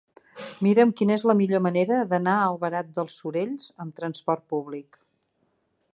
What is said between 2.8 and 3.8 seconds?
dels Sorells